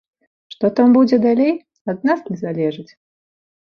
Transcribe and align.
Што 0.53 0.71
там 0.79 0.89
будзе 0.97 1.21
далей, 1.27 1.53
ад 1.97 2.03
нас 2.11 2.19
не 2.35 2.43
залежыць. 2.45 2.91